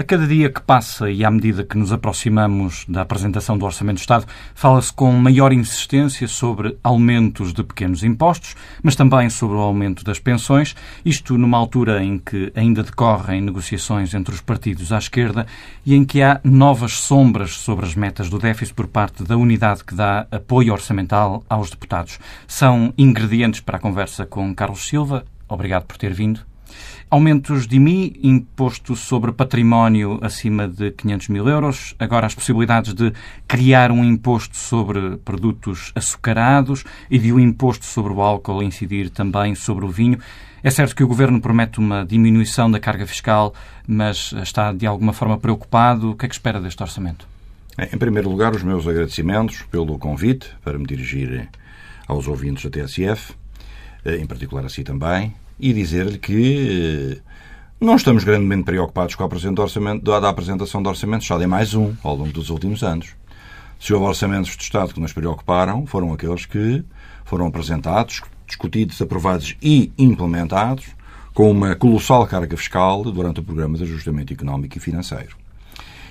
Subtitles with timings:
[0.00, 3.96] A cada dia que passa e à medida que nos aproximamos da apresentação do Orçamento
[3.96, 9.60] do Estado, fala-se com maior insistência sobre aumentos de pequenos impostos, mas também sobre o
[9.60, 14.98] aumento das pensões, isto numa altura em que ainda decorrem negociações entre os partidos à
[14.98, 15.48] esquerda
[15.84, 19.82] e em que há novas sombras sobre as metas do déficit por parte da unidade
[19.82, 22.20] que dá apoio orçamental aos deputados.
[22.46, 25.24] São ingredientes para a conversa com Carlos Silva.
[25.48, 26.46] Obrigado por ter vindo.
[27.10, 31.94] Aumentos de IMI, imposto sobre património acima de 500 mil euros.
[31.98, 33.12] Agora as possibilidades de
[33.46, 39.54] criar um imposto sobre produtos açucarados e de um imposto sobre o álcool incidir também
[39.54, 40.18] sobre o vinho.
[40.62, 43.54] É certo que o Governo promete uma diminuição da carga fiscal,
[43.86, 46.10] mas está de alguma forma preocupado.
[46.10, 47.26] O que é que espera deste orçamento?
[47.78, 51.48] Em primeiro lugar, os meus agradecimentos pelo convite para me dirigir
[52.08, 53.34] aos ouvintes da TSF,
[54.04, 57.28] em particular a si também, e dizer-lhe que eh,
[57.80, 62.32] não estamos grandemente preocupados com a apresentação de orçamentos, só de mais um ao longo
[62.32, 63.14] dos últimos anos.
[63.78, 66.84] Se houve orçamentos de Estado que nos preocuparam, foram aqueles que
[67.24, 70.86] foram apresentados, discutidos, aprovados e implementados
[71.32, 75.36] com uma colossal carga fiscal durante o programa de ajustamento económico e financeiro.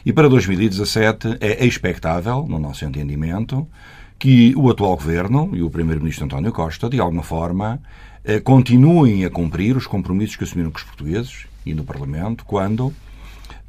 [0.05, 3.67] E para 2017 é expectável, no nosso entendimento,
[4.17, 7.81] que o atual governo e o primeiro-ministro António Costa, de alguma forma,
[8.43, 12.93] continuem a cumprir os compromissos que assumiram com os portugueses e no Parlamento quando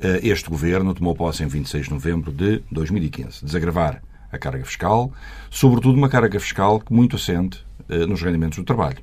[0.01, 3.45] eh, este governo tomou posse em 26 de novembro de 2015.
[3.45, 5.13] Desagravar a carga fiscal,
[5.49, 8.99] sobretudo uma carga fiscal muito assente eh, nos rendimentos do trabalho,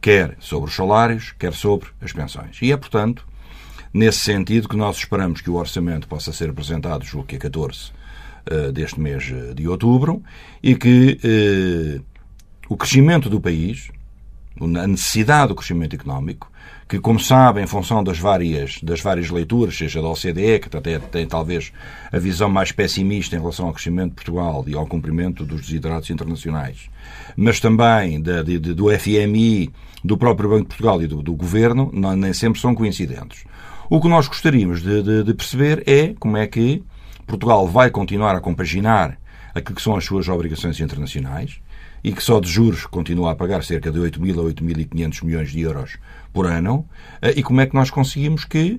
[0.00, 2.58] quer sobre os salários, quer sobre as pensões.
[2.60, 3.24] E é, portanto,
[3.94, 7.94] nesse sentido que nós esperamos que o orçamento possa ser apresentado, julgo que é 14
[8.72, 9.24] deste mês
[9.56, 10.22] de outubro,
[10.62, 11.18] e que
[12.68, 13.90] o crescimento do país,
[14.60, 16.50] a necessidade do crescimento económico,
[16.88, 20.98] que, como sabem, em função das várias, das várias leituras, seja da OCDE, que até
[20.98, 21.72] tem talvez
[22.12, 26.08] a visão mais pessimista em relação ao crescimento de Portugal e ao cumprimento dos desiderados
[26.10, 26.88] internacionais,
[27.36, 29.70] mas também da, de, do FMI,
[30.04, 33.44] do próprio Banco de Portugal e do, do Governo, não, nem sempre são coincidentes.
[33.90, 36.82] O que nós gostaríamos de, de, de perceber é como é que
[37.26, 39.18] Portugal vai continuar a compaginar
[39.54, 41.60] aquilo que são as suas obrigações internacionais,
[42.02, 45.60] e que só de juros continua a pagar cerca de 8.000 a 8.500 milhões de
[45.60, 45.98] euros
[46.32, 46.86] por ano,
[47.20, 48.78] eh, e como é que nós conseguimos que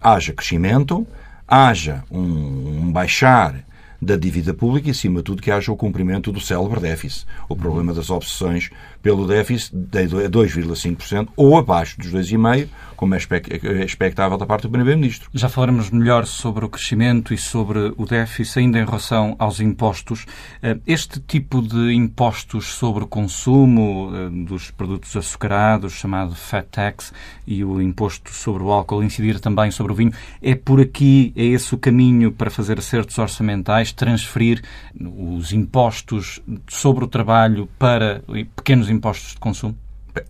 [0.00, 1.06] haja crescimento,
[1.46, 3.64] haja um, um baixar
[4.00, 7.26] da dívida pública e, acima de tudo, que haja o cumprimento do célebre déficit.
[7.48, 8.70] O problema das obsessões
[9.06, 14.70] pelo déficit de 2,5% ou abaixo dos 2,5%, como é, é expectável da parte do
[14.70, 15.30] Primeiro-Ministro.
[15.32, 20.26] Já falaremos melhor sobre o crescimento e sobre o déficit, ainda em relação aos impostos.
[20.60, 27.12] Eh, este tipo de impostos sobre o consumo eh, dos produtos açucarados, chamado Fat Tax,
[27.46, 30.12] e o imposto sobre o álcool incidir também sobre o vinho,
[30.42, 34.62] é por aqui, é esse o caminho para fazer acertos orçamentais, transferir
[34.98, 38.24] os impostos sobre o trabalho para
[38.56, 39.76] pequenos impostos de consumo?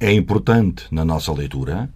[0.00, 1.88] É importante, na nossa leitura,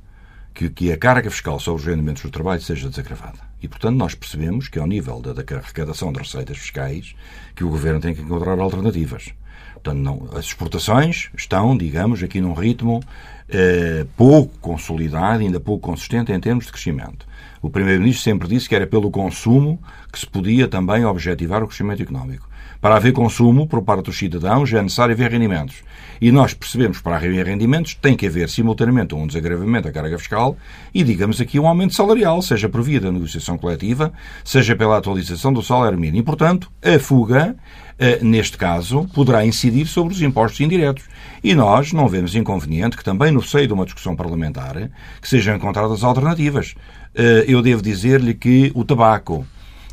[0.54, 3.38] que, que a carga fiscal sobre os rendimentos do trabalho seja desagravada.
[3.62, 7.14] E, portanto, nós percebemos que, ao nível da, da arrecadação de receitas fiscais,
[7.54, 9.32] que o Governo tem que encontrar alternativas.
[9.74, 13.00] Portanto, não, as exportações estão, digamos, aqui num ritmo
[13.48, 17.26] eh, pouco consolidado, ainda pouco consistente em termos de crescimento.
[17.62, 19.80] O Primeiro-Ministro sempre disse que era pelo consumo
[20.12, 22.49] que se podia também objetivar o crescimento económico.
[22.80, 25.82] Para haver consumo por parte dos cidadãos é necessário haver rendimentos.
[26.18, 30.18] E nós percebemos que para haver rendimentos tem que haver simultaneamente um desagravamento da carga
[30.18, 30.56] fiscal
[30.94, 35.52] e, digamos aqui, um aumento salarial, seja por via da negociação coletiva, seja pela atualização
[35.52, 36.18] do salário mínimo.
[36.18, 37.54] E, portanto, a fuga,
[37.98, 41.04] eh, neste caso, poderá incidir sobre os impostos indiretos.
[41.44, 44.90] E nós não vemos inconveniente que também no seio de uma discussão parlamentar
[45.20, 46.74] que sejam encontradas alternativas.
[47.14, 49.46] Eh, eu devo dizer-lhe que o tabaco,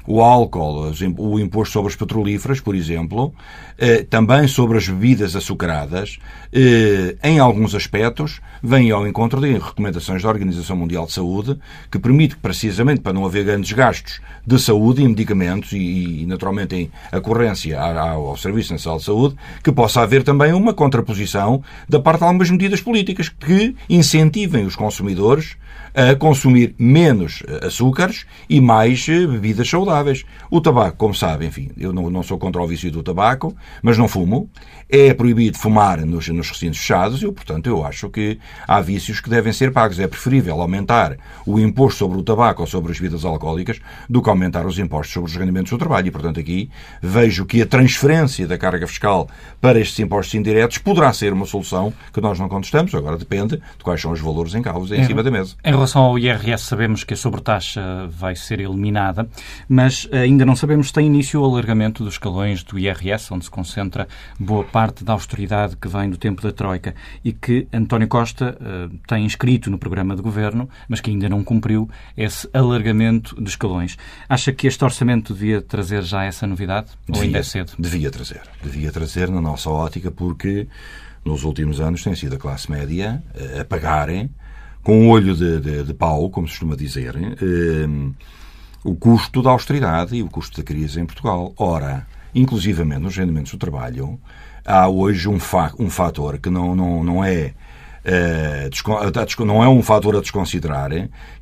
[0.07, 3.33] o álcool, o imposto sobre as petrolíferas, por exemplo,
[3.77, 6.17] eh, também sobre as bebidas açucaradas,
[6.53, 11.59] eh, em alguns aspectos, vem ao encontro de recomendações da Organização Mundial de Saúde,
[11.91, 16.91] que permite, precisamente para não haver grandes gastos de saúde em medicamentos e, naturalmente, em
[17.11, 22.25] acorrência ao Serviço Nacional de Saúde, que possa haver também uma contraposição da parte de
[22.25, 25.57] algumas medidas políticas que incentivem os consumidores
[25.93, 30.23] a consumir menos açúcares e mais bebidas saudáveis saudáveis.
[30.49, 33.97] O tabaco, como sabe, enfim, eu não, não sou contra o vício do tabaco, mas
[33.97, 34.49] não fumo.
[34.89, 39.29] É proibido fumar nos, nos recintos fechados e, portanto, eu acho que há vícios que
[39.29, 39.99] devem ser pagos.
[39.99, 44.29] É preferível aumentar o imposto sobre o tabaco ou sobre as bebidas alcoólicas do que
[44.29, 46.07] aumentar os impostos sobre os rendimentos do trabalho.
[46.07, 46.69] E, portanto, aqui
[47.01, 49.27] vejo que a transferência da carga fiscal
[49.59, 52.95] para estes impostos indiretos poderá ser uma solução que nós não contestamos.
[52.95, 55.55] Agora depende de quais são os valores em causa em, em cima da mesa.
[55.65, 59.27] Em relação ao IRS, sabemos que a sobretaxa vai ser eliminada,
[59.67, 63.51] mas ainda não sabemos se tem início o alargamento dos escalões do IRS, onde se
[63.51, 64.07] concentra
[64.39, 68.97] boa parte da austeridade que vem do tempo da Troika e que António Costa uh,
[69.07, 73.97] tem inscrito no programa de governo, mas que ainda não cumpriu esse alargamento de escalões.
[74.27, 76.87] Acha que este orçamento devia trazer já essa novidade?
[77.05, 77.73] Devia, ou ainda é cedo?
[77.77, 78.41] Devia trazer.
[78.63, 80.67] Devia trazer na nossa ótica, porque
[81.23, 83.23] nos últimos anos tem sido a classe média
[83.59, 84.29] a pagarem
[84.87, 88.13] com um olho de, de, de pau, como se costuma dizer, eh,
[88.87, 91.53] o custo da austeridade e o custo da crise em Portugal.
[91.57, 94.17] Ora, inclusivamente nos rendimentos do trabalho,
[94.65, 97.53] há hoje um, fa um fator que não, não, não é
[98.05, 98.69] eh,
[99.45, 100.91] não é um fator a desconsiderar,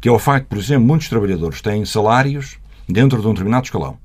[0.02, 2.58] que é o facto, por exemplo, muitos trabalhadores têm salários
[2.90, 4.00] dentro de um determinado escalão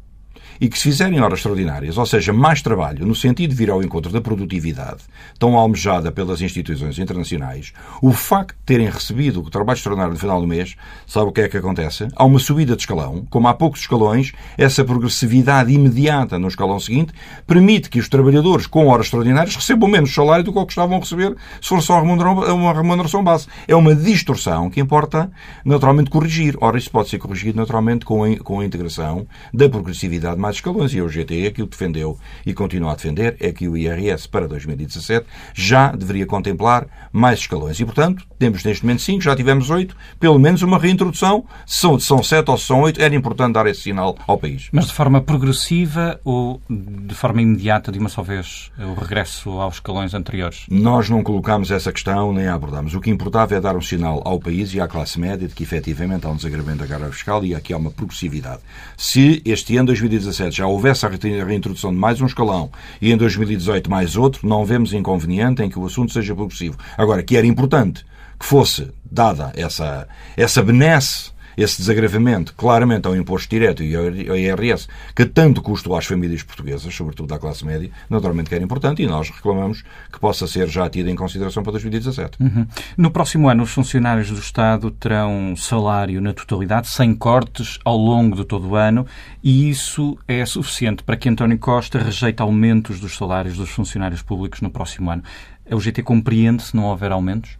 [0.60, 3.82] e que se fizerem horas extraordinárias, ou seja, mais trabalho, no sentido de vir ao
[3.82, 5.02] encontro da produtividade
[5.38, 7.72] tão almejada pelas instituições internacionais,
[8.02, 10.76] o facto de terem recebido o trabalho extraordinário no final do mês,
[11.06, 12.08] sabe o que é que acontece?
[12.14, 17.12] Há uma subida de escalão, como há poucos escalões, essa progressividade imediata no escalão seguinte
[17.46, 20.96] permite que os trabalhadores com horas extraordinárias recebam menos salário do que o que estavam
[20.96, 23.46] a receber se for só uma remuneração base.
[23.66, 25.30] É uma distorção que importa
[25.64, 26.56] naturalmente corrigir.
[26.60, 30.92] Ora, isso pode ser corrigido naturalmente com a, integração da progressividade mais mais escalões.
[30.92, 34.48] E o GTE aquilo que defendeu e continua a defender é que o IRS para
[34.48, 37.78] 2017 já deveria contemplar mais escalões.
[37.78, 41.44] E, portanto, temos neste momento 5, já tivemos 8, pelo menos uma reintrodução.
[41.66, 44.68] Se são, são 7 ou se são 8, era importante dar esse sinal ao país.
[44.72, 49.74] Mas de forma progressiva ou de forma imediata, de uma só vez, o regresso aos
[49.74, 50.66] escalões anteriores?
[50.68, 52.94] Nós não colocámos essa questão nem a abordámos.
[52.94, 55.62] O que importava é dar um sinal ao país e à classe média de que
[55.62, 58.60] efetivamente há um desagravamento da carga fiscal e aqui há uma progressividade.
[58.96, 61.08] Se este ano 2017 2017 já houvesse a
[61.44, 62.70] reintrodução de mais um escalão
[63.00, 66.76] e em 2018 mais outro, não vemos inconveniente em que o assunto seja progressivo.
[66.96, 68.04] Agora, que era importante
[68.38, 71.30] que fosse dada essa, essa benesse
[71.62, 76.94] esse desagravamento claramente ao imposto direto e ao IRS, que tanto custou às famílias portuguesas,
[76.94, 80.88] sobretudo à classe média, naturalmente que era importante e nós reclamamos que possa ser já
[80.88, 82.42] tido em consideração para 2017.
[82.42, 82.66] Uhum.
[82.96, 88.36] No próximo ano, os funcionários do Estado terão salário na totalidade, sem cortes, ao longo
[88.36, 89.06] de todo o ano,
[89.42, 94.60] e isso é suficiente para que António Costa rejeite aumentos dos salários dos funcionários públicos
[94.60, 95.22] no próximo ano.
[95.70, 97.58] O GT compreende se não houver aumentos?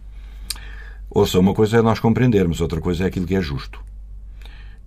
[1.09, 3.90] Ouça, uma coisa é nós compreendermos, outra coisa é aquilo que é justo.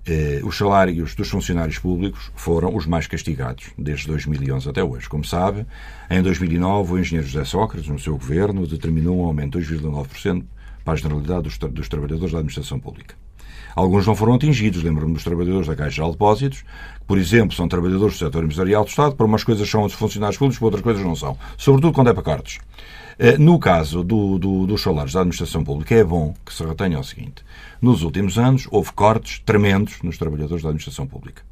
[0.07, 5.09] Eh, os salários dos funcionários públicos foram os mais castigados desde 2011 até hoje.
[5.09, 5.67] Como sabe,
[6.11, 10.45] em 2009 o engenheiro José Sócrates, no seu governo, determinou um aumento de 2,9%
[10.85, 13.15] para a generalidade dos, dos trabalhadores da administração pública.
[13.75, 14.83] Alguns não foram atingidos.
[14.83, 18.85] Lembro-me dos trabalhadores da Caixa de Depósitos, que, por exemplo, são trabalhadores do setor empresarial
[18.85, 21.37] do Estado, para umas coisas são os funcionários públicos, para outras coisas não são.
[21.57, 22.61] Sobretudo quando é para cortes.
[23.19, 26.99] Eh, no caso do, do, dos salários da administração pública, é bom que se retenha
[26.99, 27.45] o seguinte.
[27.81, 31.43] Nos últimos anos, houve cortes tremendos nos trabalhadores da administração pública.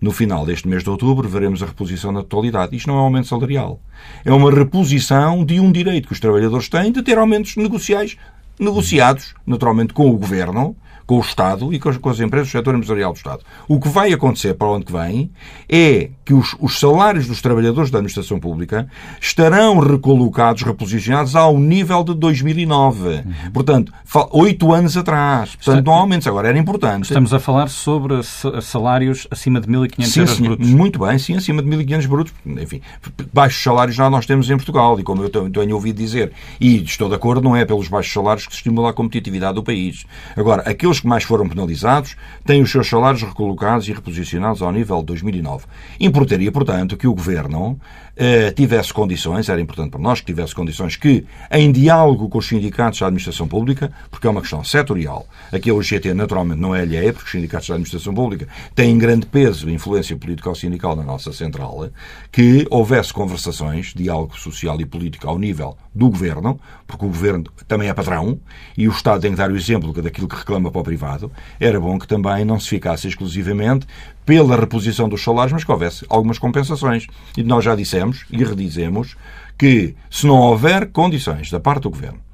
[0.00, 2.76] No final deste mês de outubro, veremos a reposição na totalidade.
[2.76, 3.80] Isto não é um aumento salarial.
[4.24, 8.16] É uma reposição de um direito que os trabalhadores têm de ter aumentos negociais
[8.58, 12.52] negociados, naturalmente, com o Governo, com o Estado e com as, com as empresas do
[12.52, 13.40] setor empresarial do Estado.
[13.68, 15.30] O que vai acontecer para onde vem
[15.68, 18.88] é que os, os salários dos trabalhadores da administração pública
[19.20, 23.08] estarão recolocados, reposicionados ao nível de 2009.
[23.08, 23.22] Uhum.
[23.52, 23.92] Portanto,
[24.32, 25.54] oito anos atrás.
[25.54, 26.26] Portanto, não aumentos.
[26.26, 27.04] Agora, era importante.
[27.04, 28.20] Estamos a falar sobre
[28.60, 30.68] salários acima de 1.500 euros brutos.
[30.68, 32.34] Muito bem, sim, acima de 1.500 brutos.
[32.44, 32.80] Enfim,
[33.32, 34.98] baixos salários já nós temos em Portugal.
[34.98, 38.46] E como eu tenho ouvido dizer, e estou de acordo, não é pelos baixos salários
[38.46, 40.04] que se estimula a competitividade do país.
[40.36, 44.98] Agora, aqueles que mais foram penalizados têm os seus salários recolocados e reposicionados ao nível
[45.00, 45.66] de 2009.
[46.00, 47.78] Importaria, portanto, que o Governo
[48.16, 52.46] eh, tivesse condições, era importante para nós que tivesse condições que, em diálogo com os
[52.48, 56.80] sindicatos da administração pública, porque é uma questão setorial, aqui a UGT naturalmente não é
[56.80, 61.32] alheia, porque os sindicatos da administração pública têm grande peso e influência político-sindical na nossa
[61.32, 61.90] central,
[62.32, 67.88] que houvesse conversações, diálogo social e político ao nível do Governo, porque o Governo também
[67.88, 68.38] é patrão
[68.76, 71.80] e o Estado tem que dar o exemplo daquilo que reclama para o privado, era
[71.80, 73.86] bom que também não se ficasse exclusivamente
[74.24, 77.06] pela reposição dos salários, mas que houvesse algumas compensações.
[77.36, 79.16] E nós já dissemos e redizemos
[79.56, 82.25] que se não houver condições da parte do Governo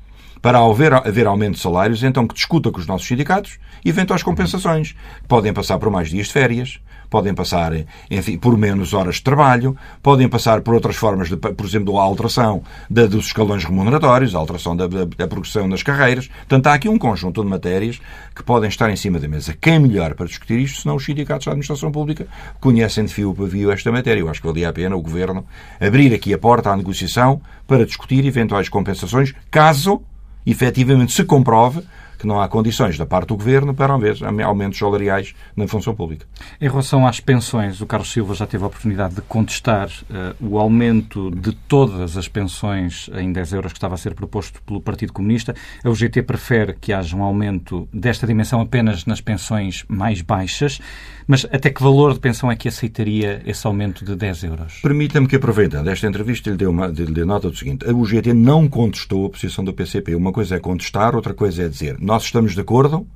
[0.42, 4.94] para haver, haver aumento de salários, então que discuta com os nossos sindicatos eventuais compensações.
[5.28, 6.80] Podem passar por mais dias de férias,
[7.12, 7.72] podem passar,
[8.10, 12.02] enfim, por menos horas de trabalho, podem passar por outras formas, de, por exemplo, a
[12.02, 16.28] alteração da, dos escalões remuneratórios, a alteração da, da, da, progressão das carreiras.
[16.28, 18.00] Portanto, há aqui um conjunto de matérias
[18.34, 19.54] que podem estar em cima da mesa.
[19.60, 22.26] Quem melhor para discutir isto, senão os sindicatos da administração pública
[22.58, 24.20] conhecem de fio para fio esta matéria.
[24.20, 25.44] Eu acho que valia a pena o Governo
[25.78, 30.02] abrir aqui a porta à negociação para discutir eventuais compensações, caso
[30.44, 31.82] efetivamente se comprove
[32.22, 36.24] que não há condições da parte do Governo para haver aumentos salariais na função pública.
[36.60, 40.56] Em relação às pensões, o Carlos Silva já teve a oportunidade de contestar uh, o
[40.56, 45.12] aumento de todas as pensões em 10 euros que estava a ser proposto pelo Partido
[45.12, 45.52] Comunista.
[45.82, 50.80] A UGT prefere que haja um aumento desta dimensão apenas nas pensões mais baixas.
[51.26, 54.80] Mas até que valor de pensão é que aceitaria esse aumento de 10 euros?
[54.82, 57.88] Permita-me que, aproveitando esta entrevista, lhe dê, uma, lhe dê nota do seguinte.
[57.88, 60.14] A UGT não contestou a posição do PCP.
[60.14, 63.06] Uma coisa é contestar, outra coisa é dizer nós estamos de acordo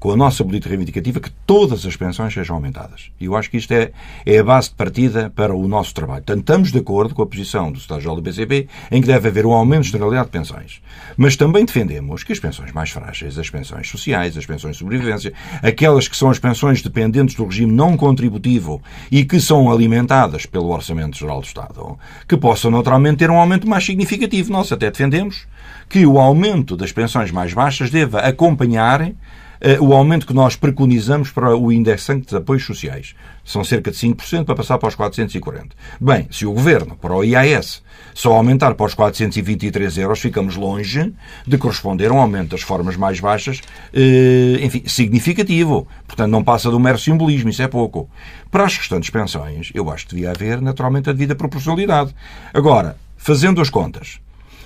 [0.00, 3.12] com a nossa política reivindicativa, que todas as pensões sejam aumentadas.
[3.20, 3.92] E eu acho que isto é,
[4.26, 6.24] é a base de partida para o nosso trabalho.
[6.24, 9.46] Portanto, estamos de acordo com a posição do Estado-Geral do BCP em que deve haver
[9.46, 10.80] um aumento de generalidade de pensões.
[11.16, 15.32] Mas também defendemos que as pensões mais frágeis, as pensões sociais, as pensões de sobrevivência,
[15.62, 20.70] aquelas que são as pensões dependentes do regime não contributivo e que são alimentadas pelo
[20.70, 24.50] Orçamento Geral do Estado, que possam naturalmente ter um aumento mais significativo.
[24.50, 25.46] Nós até defendemos
[25.90, 29.12] que o aumento das pensões mais baixas deva acompanhar
[29.60, 33.16] eh, o aumento que nós preconizamos para o indexante de apoios sociais.
[33.44, 35.74] São cerca de 5% para passar para os 440.
[36.00, 37.82] Bem, se o Governo, para o IAS,
[38.14, 41.12] só aumentar para os 423 euros, ficamos longe
[41.44, 43.60] de corresponder a um aumento das formas mais baixas,
[43.92, 45.88] eh, enfim, significativo.
[46.06, 48.08] Portanto, não passa do mero simbolismo, isso é pouco.
[48.48, 52.14] Para as restantes pensões, eu acho que devia haver, naturalmente, a devida proporcionalidade.
[52.54, 54.20] Agora, fazendo as contas,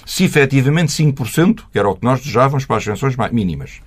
[0.05, 3.81] se efetivamente 5%, que era o que nós desejávamos para as pensões mínimas,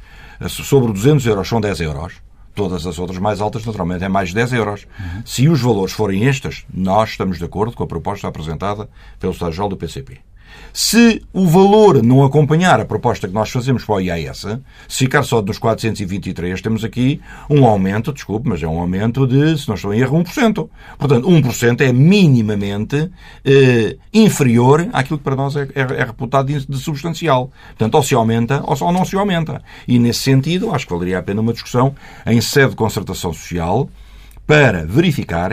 [0.49, 2.13] sobre 200 euros são 10 euros.
[2.53, 4.87] Todas as outras mais altas, naturalmente, é mais de 10 euros.
[4.99, 5.21] Uhum.
[5.23, 9.69] Se os valores forem estes, nós estamos de acordo com a proposta apresentada pelo Estado-Geral
[9.69, 10.19] do PCP.
[10.73, 14.45] Se o valor não acompanhar a proposta que nós fazemos para o IAS,
[14.87, 19.57] se ficar só nos 423, temos aqui um aumento, desculpe, mas é um aumento de,
[19.57, 20.69] se não estou em erro, 1%.
[20.97, 23.09] Portanto, 1% é minimamente
[23.43, 27.51] eh, inferior àquilo que para nós é, é, é reputado de, de, substancial.
[27.69, 29.61] Portanto, ou se aumenta ou, ou não se aumenta.
[29.87, 33.89] E, nesse sentido, acho que valeria a pena uma discussão em sede de concertação social
[34.45, 35.51] para verificar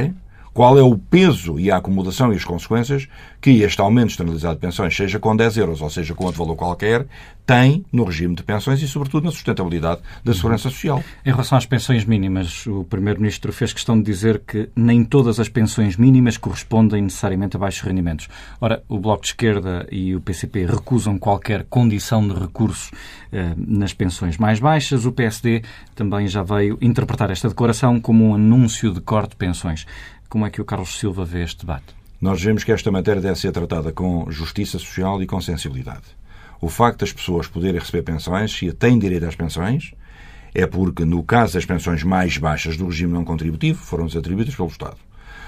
[0.54, 3.08] qual é o peso e a acomodação e as consequências
[3.40, 6.56] que este aumento externalizado de pensões, seja com 10 euros ou seja com outro valor
[6.56, 7.06] qualquer,
[7.44, 11.04] tem no regime de pensões e, sobretudo, na sustentabilidade da segurança social.
[11.26, 15.48] Em relação às pensões mínimas, o Primeiro-Ministro fez questão de dizer que nem todas as
[15.48, 18.28] pensões mínimas correspondem necessariamente a baixos rendimentos.
[18.60, 22.90] Ora, o Bloco de Esquerda e o PCP recusam qualquer condição de recurso
[23.30, 25.04] eh, nas pensões mais baixas.
[25.04, 25.62] O PSD
[25.94, 29.86] também já veio interpretar esta declaração como um anúncio de corte de pensões.
[30.34, 31.94] Como é que o Carlos Silva vê este debate?
[32.20, 36.06] Nós vemos que esta matéria deve ser tratada com justiça social e com sensibilidade.
[36.60, 39.94] O facto das pessoas poderem receber pensões, se têm direito às pensões,
[40.52, 44.66] é porque, no caso das pensões mais baixas do regime não contributivo, foram-nos atribuídas pelo
[44.66, 44.96] Estado.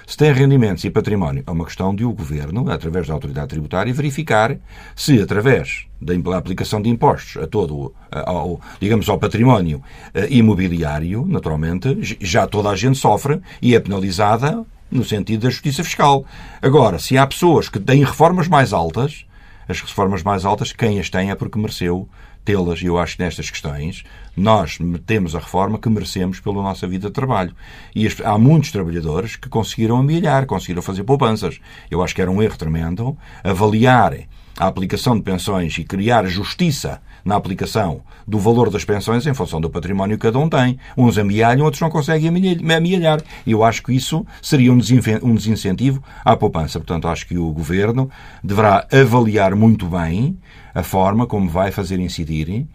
[0.06, 3.92] Se tem rendimentos e património, é uma questão de o Governo, através da autoridade tributária,
[3.92, 4.56] verificar
[4.94, 9.82] se, através da aplicação de impostos a todo, ao, digamos, ao património
[10.14, 15.82] eh, imobiliário, naturalmente, já toda a gente sofre e é penalizada no sentido da justiça
[15.82, 16.24] fiscal.
[16.62, 19.24] Agora, se há pessoas que têm reformas mais altas,
[19.68, 22.08] as reformas mais altas, quem as tem é porque mereceu
[22.44, 22.80] tê-las.
[22.80, 24.04] E eu acho que nestas questões
[24.36, 27.54] nós temos a reforma que merecemos pela nossa vida de trabalho.
[27.94, 31.60] E há muitos trabalhadores que conseguiram amelhar, conseguiram fazer poupanças.
[31.90, 34.14] Eu acho que era um erro tremendo avaliar
[34.58, 39.61] a aplicação de pensões e criar justiça na aplicação do valor das pensões em função
[39.61, 40.78] do património que cada um tem.
[40.97, 43.21] Uns amealham, outros não conseguem amealhar.
[43.45, 46.78] Eu acho que isso seria um desincentivo à poupança.
[46.78, 48.09] Portanto, acho que o Governo
[48.42, 50.38] deverá avaliar muito bem
[50.73, 52.66] a forma como vai fazer incidir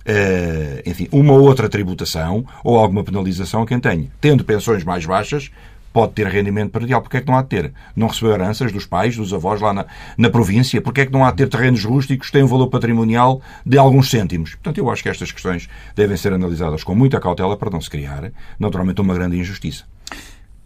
[0.00, 4.08] Uh, enfim, uma outra tributação ou alguma penalização a quem tenha.
[4.18, 5.50] Tendo pensões mais baixas,
[5.92, 7.00] pode ter rendimento predial.
[7.00, 7.72] Porquê é que não há de ter?
[7.94, 10.80] Não recebeu heranças dos pais, dos avós lá na, na província?
[10.80, 13.78] Porquê é que não há de ter terrenos rústicos que têm um valor patrimonial de
[13.78, 14.50] alguns cêntimos?
[14.50, 17.90] Portanto, eu acho que estas questões devem ser analisadas com muita cautela para não se
[17.90, 19.84] criar, naturalmente, uma grande injustiça.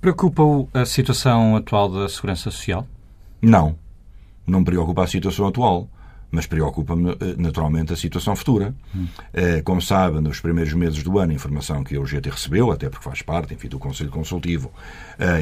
[0.00, 2.86] Preocupa-o a situação atual da Segurança Social?
[3.40, 3.76] Não.
[4.46, 5.88] Não me preocupa a situação atual.
[6.34, 8.74] Mas preocupa-me eh, naturalmente a situação futura.
[8.94, 9.06] Hum.
[9.64, 13.04] Como sabe, nos primeiros meses do ano, a informação que a UGT recebeu, até porque
[13.04, 14.72] faz parte, enfim, do Conselho Consultivo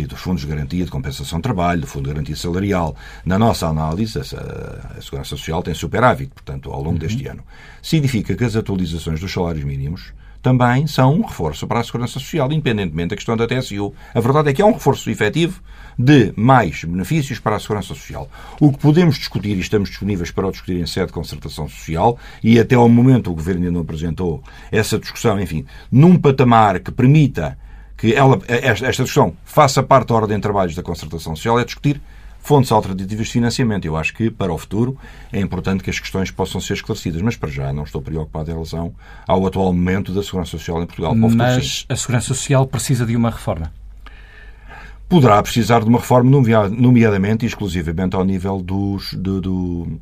[0.00, 3.38] e dos Fundos de Garantia de Compensação de Trabalho, do Fundo de Garantia Salarial, na
[3.38, 6.98] nossa análise, a Segurança Social tem superávit, portanto, ao longo uhum.
[6.98, 7.42] deste ano.
[7.82, 12.50] Significa que as atualizações dos salários mínimos também são um reforço para a Segurança Social,
[12.50, 13.94] independentemente da questão da TSU.
[14.12, 15.62] A verdade é que é um reforço efetivo
[15.96, 18.28] de mais benefícios para a Segurança Social.
[18.60, 22.18] O que podemos discutir, e estamos disponíveis para o discutir em sede de concertação social,
[22.42, 26.90] e até ao momento o Governo ainda não apresentou essa discussão, enfim, num patamar que
[26.90, 27.56] permita
[27.96, 32.00] que ela, esta discussão faça parte da ordem de trabalhos da concertação social, é discutir
[32.42, 33.86] fontes alternativas de financiamento.
[33.86, 34.98] Eu acho que, para o futuro,
[35.32, 38.54] é importante que as questões possam ser esclarecidas, mas para já não estou preocupado em
[38.54, 38.92] relação
[39.26, 41.14] ao atual momento da Segurança Social em Portugal.
[41.14, 43.72] Mas a Segurança Social precisa de uma reforma?
[45.08, 46.30] Poderá precisar de uma reforma,
[46.70, 50.00] nomeadamente e exclusivamente ao nível dos, do, do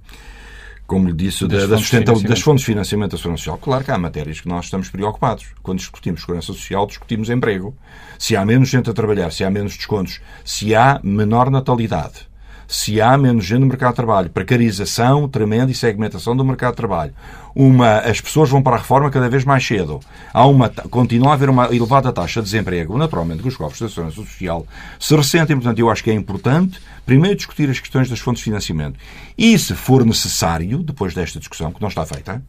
[0.86, 3.58] como lhe disse, das, da, fontes das fontes de financiamento da Segurança Social.
[3.58, 5.46] Claro que há matérias que nós estamos preocupados.
[5.62, 7.76] Quando discutimos Segurança Social, discutimos emprego.
[8.18, 12.29] Se há menos gente a trabalhar, se há menos descontos, se há menor natalidade,
[12.70, 16.76] se há menos gente no mercado de trabalho, precarização tremenda e segmentação do mercado de
[16.76, 17.12] trabalho,
[17.52, 19.98] uma, as pessoas vão para a reforma cada vez mais cedo,
[20.32, 23.88] há uma, continua a haver uma elevada taxa de desemprego, naturalmente que os cofres da
[23.88, 24.64] Segurança Social
[25.00, 28.44] se ressentem, portanto eu acho que é importante primeiro discutir as questões das fontes de
[28.44, 28.96] financiamento.
[29.36, 32.40] E, se for necessário, depois desta discussão, que não está feita,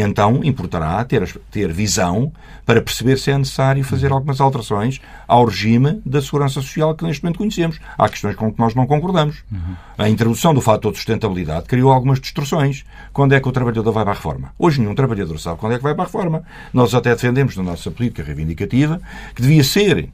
[0.00, 2.32] então importará ter, ter visão
[2.64, 4.14] para perceber se é necessário fazer uhum.
[4.14, 7.78] algumas alterações ao regime da segurança social que neste momento conhecemos.
[7.98, 9.44] Há questões com que nós não concordamos.
[9.50, 9.76] Uhum.
[9.98, 12.84] A introdução do fator de sustentabilidade criou algumas distorções.
[13.12, 14.54] Quando é que o trabalhador vai para a reforma?
[14.58, 16.42] Hoje nenhum trabalhador sabe quando é que vai para a reforma.
[16.72, 19.00] Nós até defendemos na nossa política reivindicativa
[19.34, 20.08] que devia ser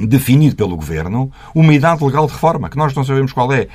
[0.00, 3.68] definido pelo Governo uma idade legal de reforma, que nós não sabemos qual é.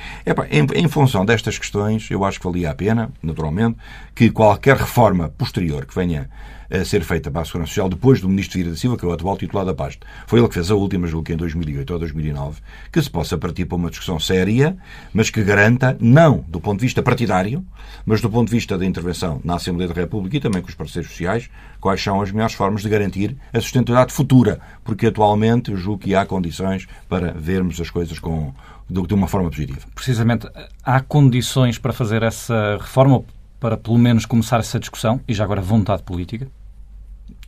[0.50, 3.76] em, em, função destas questões, eu acho que valia a pena, naturalmente,
[4.14, 6.28] que qualquer reforma posterior que venha
[6.70, 9.08] a ser feita para a Segurança Social depois do Ministro Vieira da Silva, que é
[9.08, 10.06] o atual titular da pasta.
[10.26, 12.60] Foi ele que fez a última, julgo que em 2008 ou 2009,
[12.92, 14.76] que se possa partir para uma discussão séria,
[15.12, 17.64] mas que garanta, não do ponto de vista partidário,
[18.06, 20.74] mas do ponto de vista da intervenção na Assembleia da República e também com os
[20.74, 21.48] parceiros sociais,
[21.80, 26.14] quais são as melhores formas de garantir a sustentabilidade futura, porque atualmente eu julgo que
[26.14, 28.52] há condições para vermos as coisas com,
[28.88, 29.80] de uma forma positiva.
[29.94, 30.48] Precisamente,
[30.82, 33.24] há condições para fazer essa reforma,
[33.64, 36.46] para pelo menos começar essa discussão, e já agora vontade política?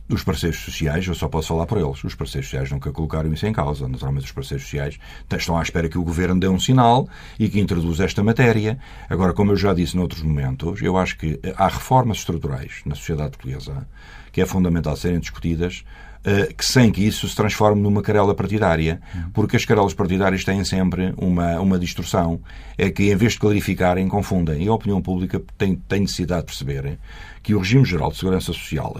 [0.09, 3.45] Os parceiros sociais, eu só posso falar por eles, os parceiros sociais nunca colocaram isso
[3.45, 3.87] em causa.
[3.87, 4.97] Naturalmente, os parceiros sociais
[5.31, 7.07] estão à espera que o governo dê um sinal
[7.37, 8.79] e que introduza esta matéria.
[9.07, 13.37] Agora, como eu já disse noutros momentos, eu acho que há reformas estruturais na sociedade
[13.37, 13.85] portuguesa
[14.37, 16.06] que é fundamental serem discutidas eh,
[16.57, 18.99] que sem que isso se transforme numa carela partidária,
[19.33, 22.41] porque as carelas partidárias têm sempre uma, uma distorção,
[22.77, 24.63] é que em vez de clarificarem, confundem.
[24.63, 26.99] E a opinião pública tem, tem necessidade de perceber
[27.41, 28.95] que o regime geral de segurança social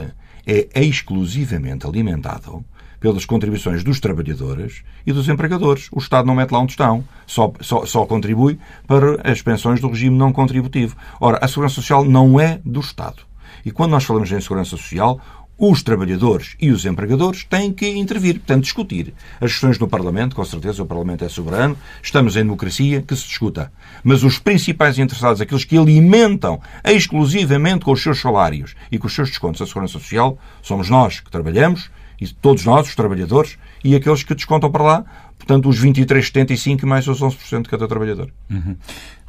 [0.45, 2.63] é exclusivamente alimentado
[2.99, 5.87] pelas contribuições dos trabalhadores e dos empregadores.
[5.91, 9.89] O Estado não mete lá onde estão, só, só, só contribui para as pensões do
[9.89, 10.95] regime não contributivo.
[11.19, 13.21] Ora, a Segurança Social não é do Estado.
[13.65, 15.19] E quando nós falamos em Segurança Social,
[15.57, 19.13] os trabalhadores e os empregadores têm que intervir, portanto, discutir.
[19.41, 23.25] As questões no Parlamento, com certeza, o Parlamento é soberano, estamos em democracia, que se
[23.25, 23.71] discuta.
[24.03, 29.15] Mas os principais interessados, aqueles que alimentam exclusivamente com os seus salários e com os
[29.15, 31.89] seus descontos a Segurança Social, somos nós que trabalhamos,
[32.19, 35.05] e todos nós, os trabalhadores, e aqueles que descontam para lá
[35.37, 38.29] Portanto, os 23,75 mais os 11% de cada trabalhador.
[38.49, 38.75] Uhum.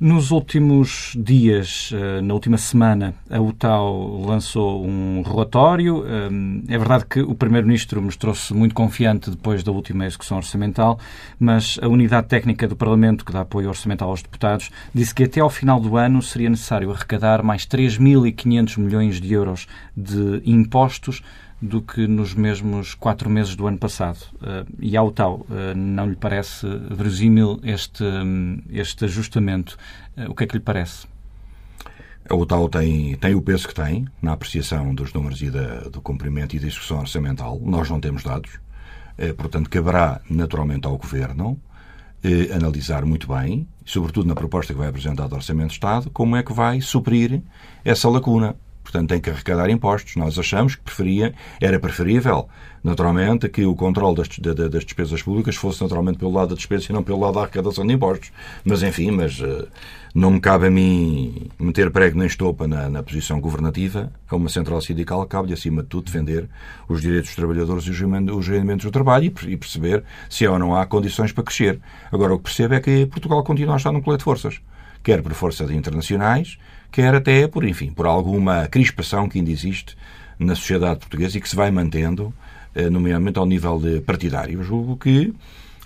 [0.00, 6.04] Nos últimos dias, eh, na última semana, a UTAU lançou um relatório.
[6.06, 10.98] Eh, é verdade que o Primeiro-Ministro mostrou-se muito confiante depois da última execução orçamental,
[11.38, 15.40] mas a Unidade Técnica do Parlamento, que dá apoio orçamental aos deputados, disse que até
[15.40, 21.22] ao final do ano seria necessário arrecadar mais 3.500 milhões de euros de impostos
[21.60, 24.18] do que nos mesmos quatro meses do ano passado.
[24.34, 29.76] Uh, e ao tal, uh, não lhe parece verosímil este, um, este ajustamento?
[30.16, 31.06] Uh, o que é que lhe parece?
[32.30, 36.00] A OTAU tem, tem o peso que tem na apreciação dos números e da, do
[36.00, 37.58] cumprimento e da execução orçamental.
[37.64, 38.60] Nós não temos dados.
[39.38, 41.58] portanto, caberá naturalmente ao Governo
[42.54, 46.42] analisar muito bem, sobretudo na proposta que vai apresentar do Orçamento de Estado, como é
[46.42, 47.40] que vai suprir
[47.82, 48.54] essa lacuna
[48.88, 50.16] portanto tem que arrecadar impostos.
[50.16, 52.48] Nós achamos que preferia, era preferível,
[52.82, 56.92] naturalmente, que o controle das, das, despesas públicas fosse naturalmente pelo lado da despesa e
[56.92, 58.32] não pelo lado da arrecadação de impostos.
[58.64, 59.68] Mas, enfim, mas uh,
[60.14, 64.10] não me cabe a mim meter prego nem estopa na, na posição governativa.
[64.26, 66.48] A uma central sindical cabe-lhe, acima de tudo, defender
[66.88, 70.58] os direitos dos trabalhadores e os rendimentos do trabalho e, e perceber se há ou
[70.58, 71.78] não há condições para crescer.
[72.10, 74.60] Agora, o que percebo é que Portugal continua a estar num colete de forças
[75.02, 76.58] quer por força de internacionais,
[76.90, 79.96] quer até por, enfim, por alguma crispação que ainda existe
[80.38, 82.32] na sociedade portuguesa e que se vai mantendo,
[82.74, 84.60] eh, nomeadamente ao nível de partidário.
[84.60, 85.34] Eu julgo que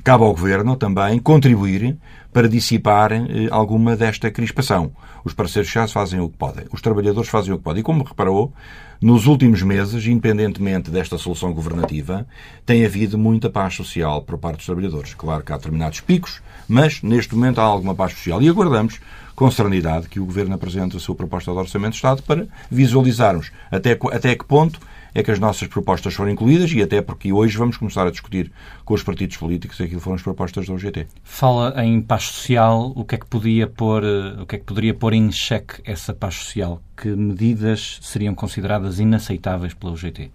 [0.04, 1.96] cabe ao Governo também contribuir
[2.32, 4.92] para dissipar eh, alguma desta crispação.
[5.24, 7.80] Os parceiros sociais fazem o que podem, os trabalhadores fazem o que podem.
[7.80, 8.52] E como reparou,
[9.00, 12.26] nos últimos meses, independentemente desta solução governativa,
[12.64, 15.14] tem havido muita paz social por parte dos trabalhadores.
[15.14, 18.40] Claro que há determinados picos, mas neste momento há alguma paz social.
[18.42, 19.00] E aguardamos
[19.34, 23.50] com serenidade que o Governo apresente a sua proposta de Orçamento de Estado para visualizarmos
[23.70, 24.80] até, até que ponto
[25.14, 28.50] é que as nossas propostas foram incluídas e até porque hoje vamos começar a discutir
[28.84, 31.06] com os partidos políticos aquilo que foram as propostas da UGT.
[31.22, 34.02] Fala em paz social, o que é que podia pôr,
[34.40, 36.80] o que é que poderia pôr em xeque essa paz social?
[36.96, 40.30] Que medidas seriam consideradas inaceitáveis pela UGT?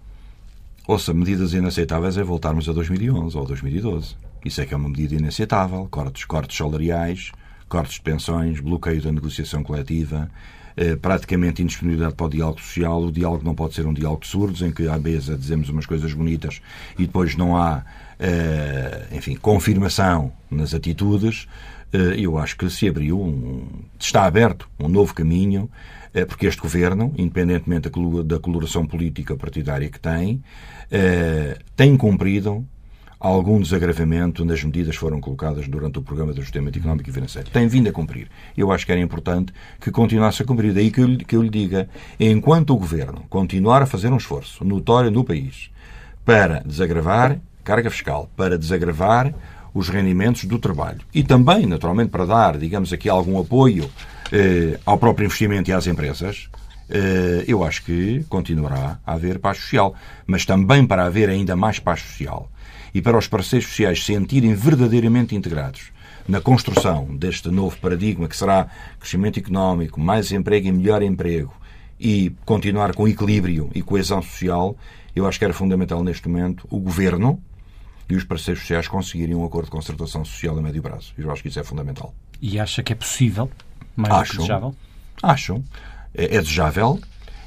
[0.86, 4.16] Ouça, medidas inaceitáveis é voltarmos a 2011 ou 2012.
[4.44, 5.86] Isso é que é uma medida inaceitável.
[5.90, 7.32] Cortes, cortes salariais,
[7.68, 10.30] cortes de pensões, bloqueio da negociação coletiva,
[10.80, 13.02] eh, praticamente indisponibilidade para o diálogo social.
[13.02, 15.86] O diálogo não pode ser um diálogo de surdos, em que à mesa dizemos umas
[15.86, 16.60] coisas bonitas
[16.96, 17.84] e depois não há,
[18.16, 21.48] eh, enfim, confirmação nas atitudes.
[21.92, 23.66] Eh, eu acho que se abriu, um,
[23.98, 25.68] está aberto um novo caminho,
[26.28, 27.90] porque este governo, independentemente
[28.24, 30.42] da coloração política partidária que tem,
[31.76, 32.66] tem cumprido
[33.20, 37.50] algum desagravamento nas medidas que foram colocadas durante o programa do Ajustamento Económico e Financeiro.
[37.50, 38.28] Tem vindo a cumprir.
[38.56, 40.72] Eu acho que era importante que continuasse a cumprir.
[40.72, 44.64] Daí que eu, que eu lhe diga, enquanto o Governo continuar a fazer um esforço
[44.64, 45.70] notório no país
[46.24, 49.34] para desagravar carga fiscal, para desagravar
[49.74, 53.90] os rendimentos do trabalho e também, naturalmente, para dar, digamos aqui, algum apoio
[54.32, 56.48] eh, ao próprio investimento e às empresas,
[56.88, 59.94] eh, eu acho que continuará a haver paz social.
[60.26, 62.50] Mas também para haver ainda mais paz social
[62.94, 65.92] e para os parceiros sociais sentirem verdadeiramente integrados
[66.28, 68.68] na construção deste novo paradigma que será
[69.00, 71.54] crescimento económico, mais emprego e melhor emprego
[71.98, 74.76] e continuar com equilíbrio e coesão social,
[75.16, 77.42] eu acho que era fundamental neste momento o Governo
[78.08, 81.12] e os parceiros sociais conseguirem um acordo de concertação social a médio prazo.
[81.18, 82.14] Eu acho que isso é fundamental.
[82.40, 83.50] E acha que é possível?
[83.96, 84.74] Mais acho, desejável?
[85.22, 85.62] Acho.
[86.14, 87.00] É, é desejável.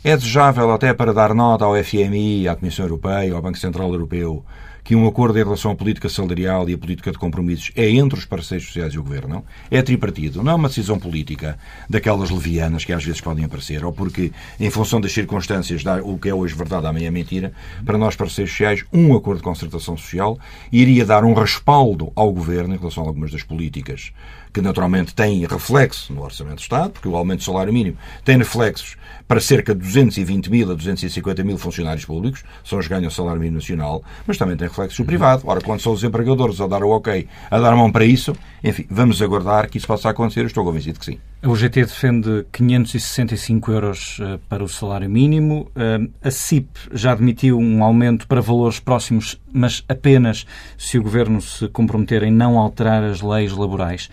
[0.04, 4.44] É desejável até para dar nota ao FMI, à Comissão Europeia, ao Banco Central Europeu,
[4.92, 8.20] que um acordo em relação à política salarial e à política de compromissos é entre
[8.20, 11.58] os parceiros sociais e o Governo, é tripartido, não é uma decisão política
[11.90, 16.28] daquelas levianas que às vezes podem aparecer, ou porque, em função das circunstâncias, o que
[16.28, 17.54] é hoje verdade, amanhã é mentira,
[17.86, 20.38] para nós, parceiros sociais, um acordo de concertação social
[20.74, 24.12] iria dar um respaldo ao Governo em relação a algumas das políticas
[24.54, 28.38] que naturalmente têm reflexo no Orçamento do Estado, porque o aumento do salário mínimo tem
[28.38, 33.10] reflexos para cerca de 220 mil a 250 mil funcionários públicos, são os que ganham
[33.10, 35.44] salário mínimo nacional, mas também tem reflexo no privado.
[35.46, 38.36] Ora, quando são os empregadores a dar o ok, a dar a mão para isso,
[38.64, 41.20] enfim, vamos aguardar que isso possa acontecer, estou convencido que sim.
[41.44, 45.72] A UGT defende 565 euros eh, para o salário mínimo.
[45.76, 50.46] Eh, a CIP já admitiu um aumento para valores próximos, mas apenas
[50.78, 54.10] se o Governo se comprometer em não alterar as leis laborais.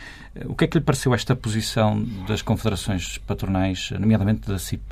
[0.47, 4.83] O que é que lhe pareceu esta posição das confederações patronais, nomeadamente da CIP?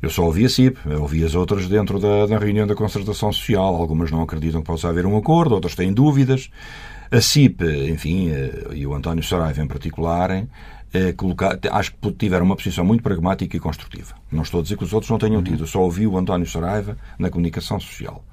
[0.00, 3.74] Eu só ouvi a CIP, ouvi as outras dentro da, da reunião da concertação social.
[3.74, 6.50] Algumas não acreditam que possa haver um acordo, outras têm dúvidas.
[7.10, 10.30] A CIP, enfim, eh, e o António Saraiva em particular,
[10.94, 14.14] eh, colocar, acho que tiveram uma posição muito pragmática e construtiva.
[14.30, 16.46] Não estou a dizer que os outros não tenham tido, eu só ouvi o António
[16.46, 18.24] Saraiva na comunicação social.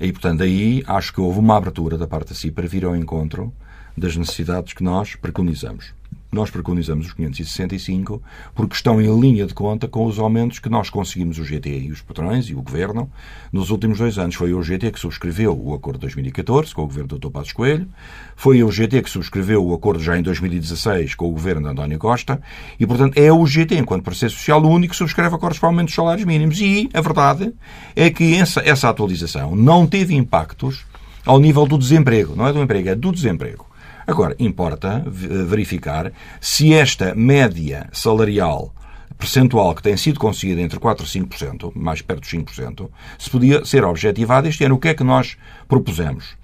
[0.00, 2.96] E, portanto, aí acho que houve uma abertura da parte da CIP para vir ao
[2.96, 3.52] encontro
[3.96, 5.94] das necessidades que nós preconizamos
[6.34, 8.20] nós preconizamos os 565
[8.54, 11.90] porque estão em linha de conta com os aumentos que nós conseguimos, o GT e
[11.92, 13.10] os patrões e o Governo,
[13.52, 14.34] nos últimos dois anos.
[14.34, 17.30] Foi o GT que subscreveu o acordo de 2014 com o Governo do Dr.
[17.30, 17.88] Passos Coelho,
[18.36, 21.98] foi o GT que subscreveu o acordo já em 2016 com o Governo de António
[21.98, 22.42] Costa
[22.78, 25.86] e, portanto, é o GT, enquanto processo social, o único que subscreve acordos para aumento
[25.86, 26.60] dos salários mínimos.
[26.60, 27.52] E a verdade
[27.94, 30.84] é que essa, essa atualização não teve impactos
[31.24, 32.34] ao nível do desemprego.
[32.34, 33.73] Não é do emprego, é do desemprego.
[34.06, 38.74] Agora, importa verificar se esta média salarial
[39.18, 43.64] percentual que tem sido conseguida entre 4% e 5%, mais perto dos 5%, se podia
[43.64, 44.74] ser objetivada este ano.
[44.74, 45.36] O que é que nós
[45.68, 46.36] propusemos?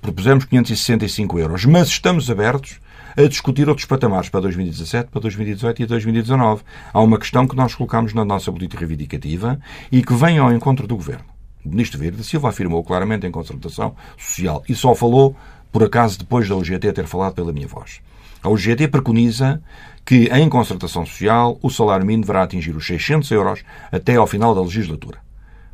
[0.00, 2.80] Propusemos 565 euros, mas estamos abertos
[3.16, 6.62] a discutir outros patamares para 2017, para 2018 e 2019.
[6.92, 9.58] Há uma questão que nós colocamos na nossa política reivindicativa
[9.90, 11.24] e que vem ao encontro do Governo.
[11.64, 15.34] O Ministro Verde Silva afirmou claramente em concertação social e só falou
[15.72, 18.00] por acaso depois da UGT ter falado pela minha voz.
[18.42, 19.60] A UGT preconiza
[20.04, 24.54] que, em concertação social, o salário mínimo deverá atingir os 600 euros até ao final
[24.54, 25.18] da legislatura.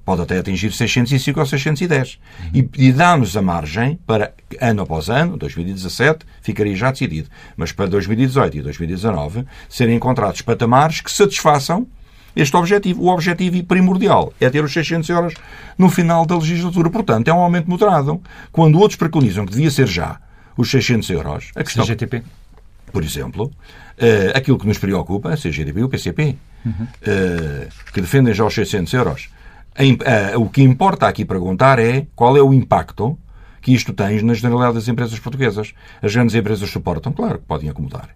[0.04, 2.18] Pode até atingir 605 ou 610.
[2.52, 8.56] E, dá-nos a margem para, ano após ano, 2017, ficaria já decidido, mas para 2018
[8.56, 11.86] e 2019, serem encontrados patamares que satisfaçam
[12.34, 13.02] este objetivo.
[13.02, 15.34] O objetivo primordial é ter os 600 euros
[15.78, 16.90] no final da legislatura.
[16.90, 18.20] Portanto, é um aumento moderado.
[18.50, 20.20] Quando outros preconizam que devia ser já
[20.56, 21.50] os 600 euros...
[21.54, 21.84] A questão...
[21.84, 22.22] CGTP?
[22.92, 26.72] Por exemplo, uh, aquilo que nos preocupa, a CGTP e o PCP, uhum.
[26.72, 29.30] uh, que defendem já os 600 euros.
[29.78, 33.18] Uh, o que importa aqui perguntar é qual é o impacto
[33.62, 35.72] que isto tem na generalidade das empresas portuguesas.
[36.02, 37.12] As grandes empresas suportam?
[37.12, 38.10] Claro que podem acomodar.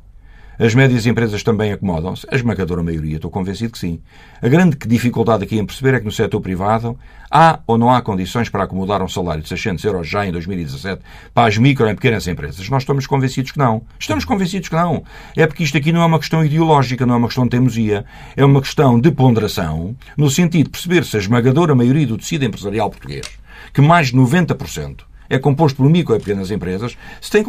[0.58, 2.26] As médias empresas também acomodam-se?
[2.30, 4.00] A esmagadora maioria, estou convencido que sim.
[4.40, 6.98] A grande dificuldade aqui em perceber é que no setor privado
[7.30, 11.02] há ou não há condições para acomodar um salário de 600 euros já em 2017
[11.34, 12.66] para as micro e pequenas empresas.
[12.70, 13.82] Nós estamos convencidos que não.
[13.98, 15.04] Estamos convencidos que não.
[15.36, 18.06] É porque isto aqui não é uma questão ideológica, não é uma questão de teimosia.
[18.34, 22.46] É uma questão de ponderação, no sentido de perceber se a esmagadora maioria do tecido
[22.46, 23.28] empresarial português,
[23.74, 27.44] que mais de 90% é composto por micro e pequenas empresas, se tem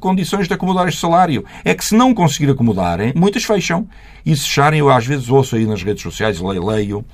[0.00, 1.44] condições de acomodar este salário.
[1.64, 3.86] É que se não conseguir acomodarem, muitas fecham.
[4.24, 7.04] E se fecharem, eu às vezes ouço aí nas redes sociais, leio, leio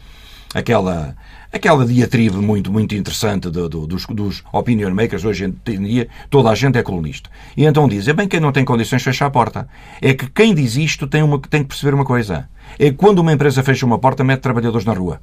[0.55, 1.17] aquela,
[1.53, 5.25] aquela diatribe muito, muito interessante do, do, dos, dos opinion makers.
[5.25, 7.31] Hoje em dia, toda a gente é colunista.
[7.57, 9.69] E então dizem, é bem, quem não tem condições fecha a porta.
[10.01, 12.49] É que quem diz isto tem, uma, tem que perceber uma coisa.
[12.79, 15.21] É que quando uma empresa fecha uma porta, mete trabalhadores na rua.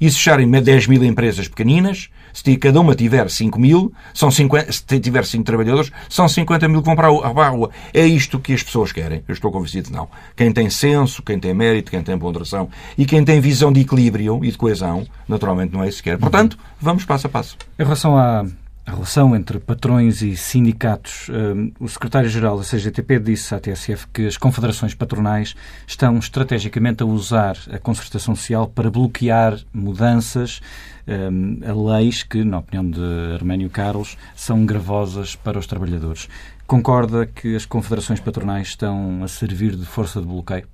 [0.00, 4.72] E se fecharem 10 mil empresas pequeninas, se cada uma tiver 5 mil, são 50,
[4.72, 7.70] se tiver 5 trabalhadores, são 50 mil que vão para a rua.
[7.92, 9.22] É isto que as pessoas querem.
[9.28, 10.08] Eu estou convencido que não.
[10.36, 14.44] Quem tem senso, quem tem mérito, quem tem ponderação e quem tem visão de equilíbrio
[14.44, 16.18] e de coesão, naturalmente não é isso que quer.
[16.18, 17.56] Portanto, vamos passo a passo.
[17.78, 18.44] Em relação à
[18.86, 21.28] a relação entre patrões e sindicatos.
[21.30, 25.54] Hum, o secretário-geral da CGTP disse à TSF que as confederações patronais
[25.86, 30.60] estão estrategicamente a usar a concertação social para bloquear mudanças
[31.08, 36.28] hum, a leis que, na opinião de Arménio Carlos, são gravosas para os trabalhadores.
[36.66, 40.68] Concorda que as confederações patronais estão a servir de força de bloqueio?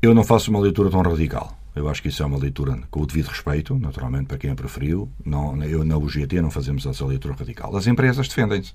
[0.00, 1.56] Eu não faço uma leitura tão radical.
[1.76, 4.54] Eu acho que isso é uma leitura com o devido respeito, naturalmente, para quem a
[4.54, 5.12] preferiu.
[5.22, 7.76] Não, eu, na UGT, não fazemos essa leitura radical.
[7.76, 8.72] As empresas defendem-se,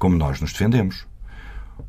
[0.00, 1.06] como nós nos defendemos.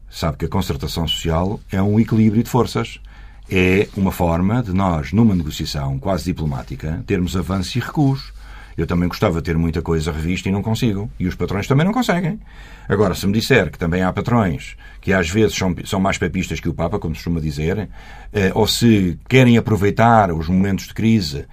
[0.08, 3.01] Sabe que a concertação social é um equilíbrio de forças.
[3.49, 8.31] É uma forma de nós, numa negociação quase diplomática, termos avanços e recuos.
[8.77, 11.09] Eu também gostava de ter muita coisa revista e não consigo.
[11.19, 12.39] E os patrões também não conseguem.
[12.89, 16.59] Agora, se me disser que também há patrões que às vezes são, são mais papistas
[16.59, 17.89] que o Papa, como se costuma dizer,
[18.33, 21.45] eh, ou se querem aproveitar os momentos de crise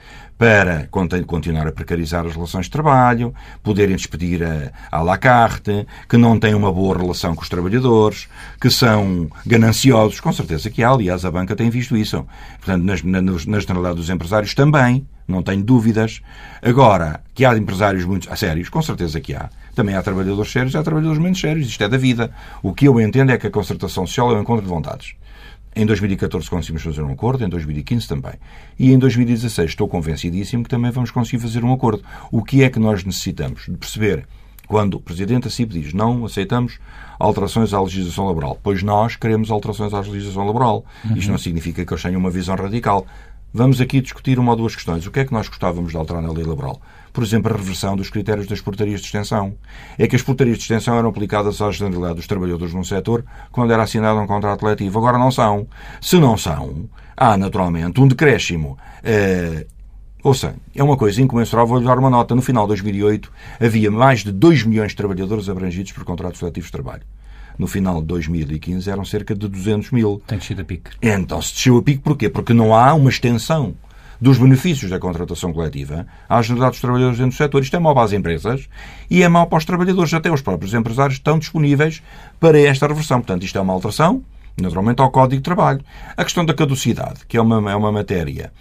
[0.43, 3.33] para continuar a precarizar as relações de trabalho,
[3.63, 8.27] poderem despedir a, a la carte, que não têm uma boa relação com os trabalhadores,
[8.61, 12.27] que são gananciosos, com certeza que há, aliás, a banca tem visto isso.
[12.59, 16.21] Portanto, nas, na, na generalidade dos empresários também, não tenho dúvidas.
[16.63, 19.51] Agora, que há empresários muito sérios, com certeza que há.
[19.75, 21.67] Também há trabalhadores sérios e há trabalhadores menos sérios.
[21.67, 22.31] Isto é da vida.
[22.63, 25.15] O que eu entendo é que a concertação social é um encontro de vontades.
[25.75, 28.35] Em 2014 conseguimos fazer um acordo, em 2015 também.
[28.79, 32.05] E em 2016 estou convencidíssimo que também vamos conseguir fazer um acordo.
[32.31, 33.65] O que é que nós necessitamos?
[33.65, 34.27] De perceber
[34.67, 36.79] quando o Presidente assim diz não aceitamos
[37.19, 40.85] alterações à legislação laboral, pois nós queremos alterações à legislação laboral.
[41.05, 41.17] Uhum.
[41.17, 43.07] Isto não significa que eles tenham uma visão radical.
[43.55, 45.07] Vamos aqui discutir uma ou duas questões.
[45.07, 46.81] O que é que nós gostávamos de alterar na lei laboral?
[47.13, 49.55] Por exemplo, a reversão dos critérios das portarias de extensão.
[49.99, 53.71] É que as portarias de extensão eram aplicadas à generalidade dos trabalhadores num setor quando
[53.71, 54.99] era assinado um contrato coletivo.
[54.99, 55.67] Agora não são.
[56.01, 58.79] Se não são, há naturalmente um decréscimo.
[59.05, 59.67] Eh,
[60.25, 61.69] Ouça, é uma coisa incomensurável.
[61.69, 62.35] Vou-lhe dar uma nota.
[62.35, 66.69] No final de 2008 havia mais de 2 milhões de trabalhadores abrangidos por contratos coletivos
[66.69, 67.03] de trabalho
[67.59, 70.23] no final de 2015 eram cerca de 200 mil.
[70.27, 70.91] Tem descido a pique.
[71.01, 72.29] Então se desceu a pique porquê?
[72.29, 73.75] Porque não há uma extensão
[74.23, 77.61] dos benefícios da contratação coletiva às generalidades dos trabalhadores dentro do setor.
[77.61, 78.69] Isto é mau para as empresas
[79.11, 80.15] e é mau para os trabalhadores.
[80.15, 82.01] Até os próprios empresários estão disponíveis
[82.39, 83.19] para esta reversão.
[83.19, 84.23] Portanto, isto é uma alteração,
[84.57, 85.81] naturalmente, ao Código de Trabalho.
[86.17, 88.53] A questão da caducidade, que é uma, é uma matéria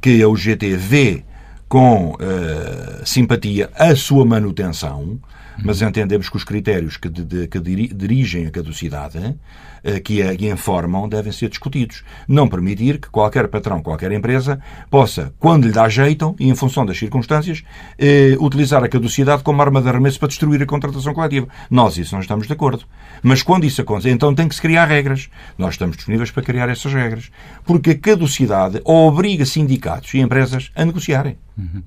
[0.00, 1.24] que a UGT vê
[1.68, 5.18] com uh, simpatia a sua manutenção,
[5.58, 9.36] mas entendemos que os critérios que, de, que dirigem a caducidade,
[9.84, 12.02] eh, que a informam, devem ser discutidos.
[12.28, 14.60] Não permitir que qualquer patrão, qualquer empresa,
[14.90, 17.62] possa, quando lhe dá jeito, e em função das circunstâncias,
[17.98, 21.48] eh, utilizar a caducidade como arma de arremesso para destruir a contratação coletiva.
[21.70, 22.84] Nós isso não estamos de acordo.
[23.22, 25.28] Mas quando isso acontece, então tem que se criar regras.
[25.58, 27.30] Nós estamos disponíveis para criar essas regras.
[27.64, 31.36] Porque a caducidade obriga sindicatos e empresas a negociarem.
[31.56, 31.82] Uhum.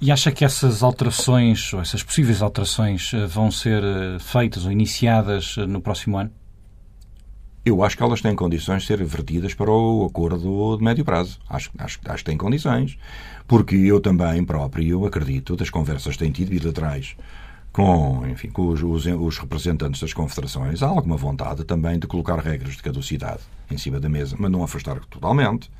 [0.00, 4.72] E acha que essas alterações, ou essas possíveis alterações, eh, vão ser eh, feitas ou
[4.72, 6.30] iniciadas eh, no próximo ano?
[7.66, 11.38] Eu acho que elas têm condições de ser vertidas para o acordo de médio prazo.
[11.46, 12.96] Acho, acho, acho que têm condições.
[13.46, 17.14] Porque eu também próprio acredito, das conversas que têm tido bilaterais
[17.70, 22.38] com, enfim, com os, os, os, representantes das confederações, há alguma vontade também de colocar
[22.38, 25.70] regras de caducidade em cima da mesa, mas não afastar totalmente.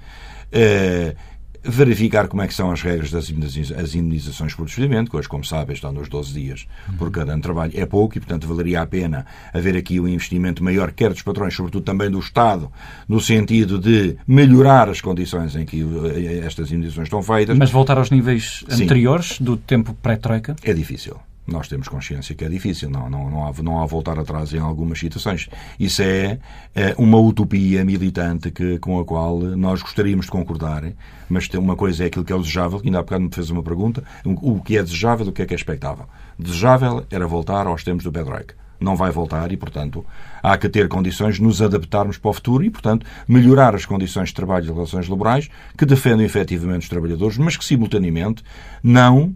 [1.62, 5.92] Verificar como é que são as regras das indenizações por despedimento, que como sabem, estão
[5.92, 6.66] nos 12 dias
[6.98, 7.72] por cada ano de trabalho.
[7.74, 11.54] É pouco e, portanto, valeria a pena haver aqui um investimento maior, quer dos patrões,
[11.54, 12.70] sobretudo também do Estado,
[13.08, 17.56] no sentido de melhorar as condições em que eh, estas indenizações estão feitas.
[17.56, 18.84] Mas voltar aos níveis Sim.
[18.84, 20.56] anteriores do tempo pré-troika?
[20.62, 21.16] É difícil
[21.50, 24.58] nós temos consciência que é difícil, não, não, não, há, não há voltar atrás em
[24.58, 25.48] algumas situações.
[25.78, 26.38] Isso é,
[26.74, 30.84] é uma utopia militante que, com a qual nós gostaríamos de concordar,
[31.28, 33.62] mas uma coisa é aquilo que é desejável, que ainda há bocado me fez uma
[33.62, 36.06] pergunta, o que é desejável e o que é que é expectável.
[36.38, 38.54] Desejável era voltar aos tempos do Bedrock.
[38.80, 40.04] Não vai voltar e, portanto,
[40.42, 44.30] há que ter condições de nos adaptarmos para o futuro e, portanto, melhorar as condições
[44.30, 48.42] de trabalho e relações laborais que defendem efetivamente os trabalhadores, mas que, simultaneamente,
[48.82, 49.34] não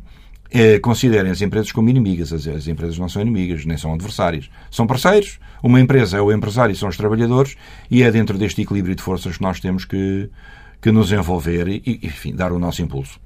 [0.51, 2.33] eh, considerem as empresas como inimigas.
[2.33, 4.51] As, as, empresas não são inimigas, nem são adversários.
[4.71, 5.39] São parceiros.
[5.63, 7.57] Uma empresa é o empresário e são os trabalhadores,
[7.91, 10.29] e é dentro deste equilíbrio de forças que nós temos que,
[10.81, 13.19] que nos envolver e, enfim, dar o nosso impulso.